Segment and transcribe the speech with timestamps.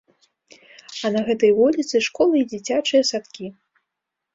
[1.03, 3.57] А на гэтай вуліцы школы і дзіцячыя садкі.